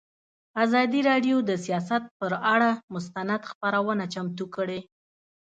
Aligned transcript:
ازادي 0.63 0.99
راډیو 1.09 1.37
د 1.49 1.51
سیاست 1.65 2.03
پر 2.19 2.31
اړه 2.53 2.71
مستند 2.93 3.41
خپرونه 3.51 4.03
چمتو 4.13 4.45
کړې. 4.55 4.79